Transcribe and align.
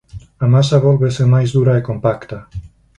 A 0.45 0.47
masa 0.53 0.83
vólvese 0.85 1.23
máis 1.33 1.49
dura 1.55 1.73
e 1.79 1.85
compacta. 1.89 2.37